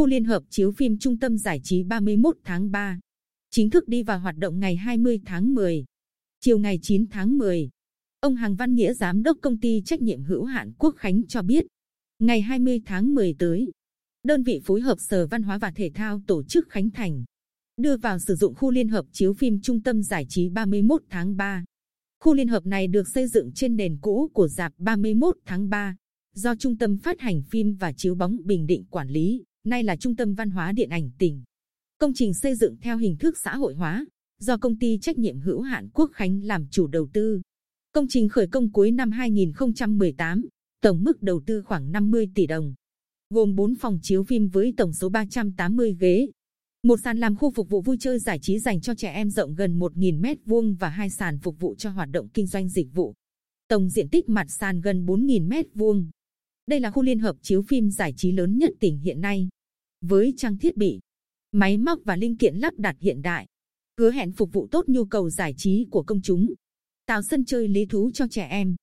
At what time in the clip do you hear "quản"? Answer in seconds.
28.90-29.08